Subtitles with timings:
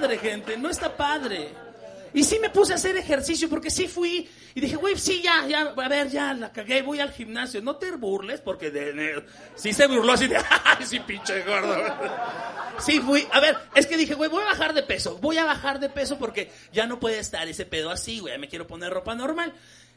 [0.00, 1.48] padre, gente, no está padre.
[2.12, 5.46] Y sí me puse a hacer ejercicio porque sí fui y dije, güey, sí, ya,
[5.46, 7.60] ya, a ver, ya la cagué, voy al gimnasio.
[7.62, 9.24] No te burles porque de,
[9.54, 11.76] sí se burló así de, ay, sí, pinche gordo.
[12.78, 15.44] Sí fui, a ver, es que dije, güey, voy a bajar de peso, voy a
[15.44, 18.92] bajar de peso porque ya no puede estar ese pedo así, güey, me quiero poner
[18.92, 19.52] ropa normal.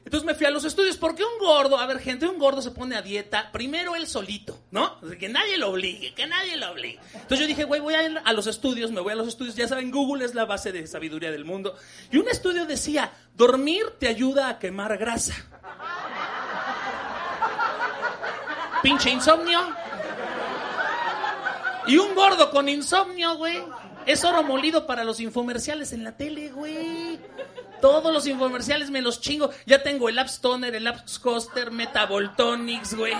[0.05, 2.71] Entonces me fui a los estudios, porque un gordo, a ver, gente, un gordo se
[2.71, 4.99] pone a dieta, primero él solito, ¿no?
[5.17, 6.99] Que nadie lo obligue, que nadie lo obligue.
[7.13, 9.55] Entonces yo dije, güey, voy a ir a los estudios, me voy a los estudios,
[9.55, 11.75] ya saben, Google es la base de sabiduría del mundo.
[12.11, 15.34] Y un estudio decía, dormir te ayuda a quemar grasa.
[18.83, 19.61] Pinche insomnio.
[21.88, 23.63] Y un gordo con insomnio, güey.
[24.05, 27.12] Es oro molido para los infomerciales en la tele, güey.
[27.84, 29.50] Todos los infomerciales me los chingo.
[29.66, 33.14] Ya tengo el Apps Toner, el Apps Coaster, Metaboltonics, güey.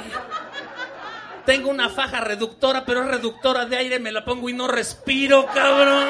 [1.46, 5.48] Tengo una faja reductora, pero es reductora de aire, me la pongo y no respiro,
[5.48, 6.08] cabrón.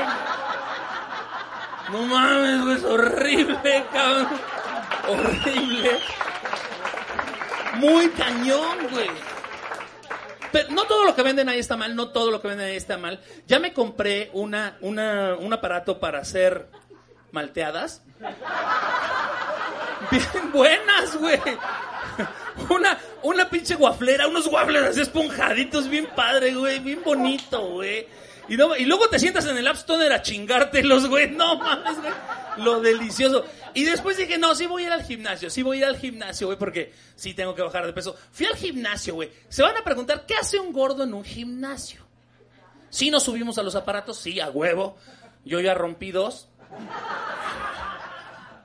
[1.94, 4.28] No mames, güey, es horrible, cabrón.
[5.08, 6.00] Horrible.
[7.78, 9.10] Muy cañón, güey.
[10.52, 12.76] Pero no todo lo que venden ahí está mal, no todo lo que venden ahí
[12.76, 13.20] está mal.
[13.48, 16.68] Ya me compré una, una, un aparato para hacer
[17.34, 18.02] malteadas.
[20.12, 21.40] Bien buenas, güey.
[22.70, 28.08] Una, una pinche guaflera, unos waffles así esponjaditos, bien padre, güey, bien bonito, güey.
[28.48, 31.32] Y, luego te sientas en el App Store a chingártelos, güey.
[31.32, 32.14] No mames, güey.
[32.58, 33.46] Lo delicioso.
[33.74, 35.98] Y después dije, no, sí voy a ir al gimnasio, sí voy a ir al
[35.98, 38.16] gimnasio, güey, porque sí tengo que bajar de peso.
[38.32, 39.32] Fui al gimnasio, güey.
[39.50, 42.06] Se van a preguntar, ¿qué hace un gordo en un gimnasio?
[42.90, 44.98] Sí nos subimos a los aparatos, sí, a huevo.
[45.46, 46.50] Yo ya rompí dos.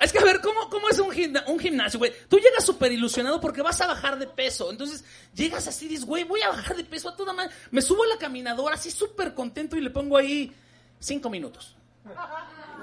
[0.00, 1.08] Es que a ver, ¿cómo, cómo es un,
[1.46, 2.12] un gimnasio, güey?
[2.28, 4.70] Tú llegas súper ilusionado porque vas a bajar de peso.
[4.70, 7.52] Entonces, llegas así y dices, güey, voy a bajar de peso a toda madre.
[7.72, 10.54] Me subo a la caminadora así súper contento y le pongo ahí
[11.00, 11.74] cinco minutos.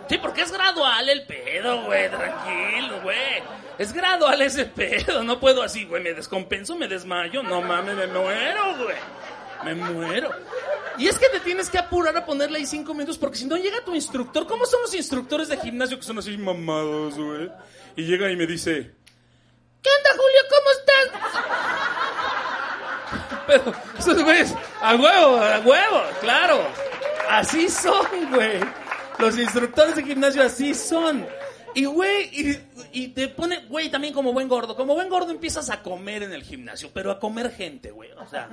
[0.10, 3.42] Sí, porque es gradual el pedo, güey, tranquilo, güey.
[3.78, 8.08] Es gradual ese pedo, no puedo así, güey, me descompenso, me desmayo, no mames, me
[8.08, 8.98] muero, güey.
[9.64, 10.30] Me muero.
[10.98, 13.58] Y es que te tienes que apurar a ponerle ahí cinco minutos porque si no
[13.58, 17.52] llega tu instructor, ¿cómo son los instructores de gimnasio que son así mamados, güey?
[17.96, 18.92] Y llega y me dice,
[19.82, 20.42] ¿qué onda, Julio?
[20.50, 21.44] ¿Cómo estás?
[23.48, 26.68] Pero esos güeyes, a huevo, a huevo, claro.
[27.30, 28.60] Así son, güey.
[29.20, 31.26] Los instructores de gimnasio así son.
[31.74, 32.58] Y, güey, y,
[32.94, 34.76] y te pone, güey, también como buen gordo.
[34.76, 38.12] Como buen gordo empiezas a comer en el gimnasio, pero a comer gente, güey.
[38.14, 38.50] O sea,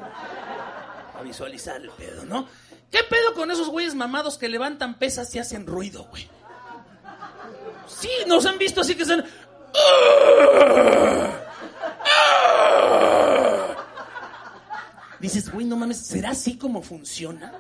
[1.19, 2.49] a visualizar el pedo, ¿no?
[2.91, 6.28] ¿Qué pedo con esos güeyes mamados que levantan pesas y hacen ruido, güey?
[7.87, 9.25] Sí, nos han visto así que están...
[15.19, 17.53] Dices, güey, no mames, ¿será así como funciona?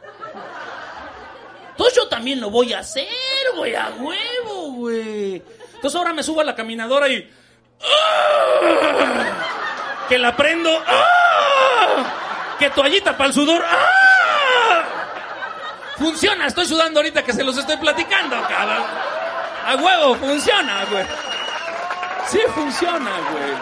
[1.70, 3.06] Entonces yo también lo voy a hacer,
[3.56, 5.42] güey, a huevo, güey.
[5.74, 7.30] Entonces ahora me subo a la caminadora y...
[10.08, 10.70] Que la prendo.
[10.86, 12.21] ¡Ah!
[12.62, 13.60] Que toallita para el sudor.
[13.66, 14.84] ¡Ah!
[15.98, 18.84] Funciona, estoy sudando ahorita que se los estoy platicando, cabrón.
[19.66, 21.04] A huevo, funciona, güey.
[22.28, 23.52] Sí funciona, güey.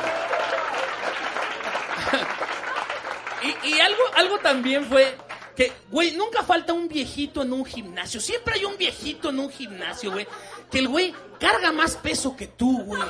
[3.64, 5.16] Y, y algo, algo también fue
[5.56, 8.20] que, güey, nunca falta un viejito en un gimnasio.
[8.20, 10.28] Siempre hay un viejito en un gimnasio, güey.
[10.70, 13.02] Que el güey carga más peso que tú, güey.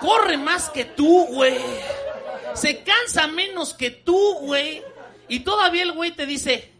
[0.00, 1.58] Corre más que tú, güey.
[2.60, 4.82] Se cansa menos que tú, güey.
[5.28, 6.72] Y todavía el güey te dice,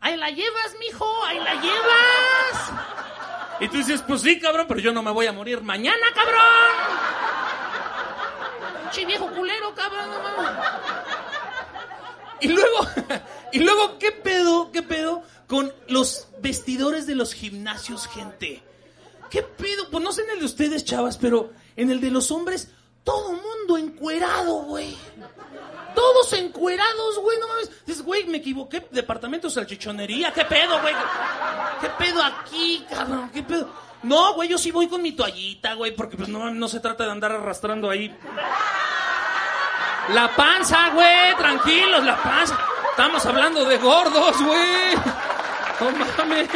[0.00, 2.72] ahí la llevas, mijo, ahí la llevas.
[3.60, 6.42] Y tú dices, pues sí, cabrón, pero yo no me voy a morir mañana, cabrón.
[8.82, 10.10] Pinche viejo culero, cabrón.
[12.40, 12.88] Y luego,
[13.52, 18.62] y luego, ¿qué pedo, qué pedo con los vestidores de los gimnasios, gente?
[19.30, 19.88] ¿Qué pedo?
[19.90, 22.68] Pues no sé en el de ustedes, chavas, pero en el de los hombres,
[23.04, 24.96] todo mundo encuerado, güey.
[25.94, 27.84] Todos encuerados, güey, no mames.
[27.86, 30.94] Dices, güey, me equivoqué, departamento de salchichonería, ¿qué pedo, güey?
[31.80, 33.30] ¿Qué pedo aquí, cabrón?
[33.32, 33.68] ¿Qué pedo?
[34.02, 37.04] No, güey, yo sí voy con mi toallita, güey, porque pues no, no se trata
[37.04, 38.16] de andar arrastrando ahí
[40.08, 42.58] la panza, güey, tranquilos, la panza.
[42.90, 44.94] Estamos hablando de gordos, güey.
[45.80, 46.48] No mames.